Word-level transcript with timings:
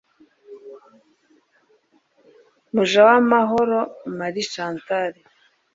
mujawamahoro 2.73 3.79
marie 4.17 4.45
chantal 4.53 5.13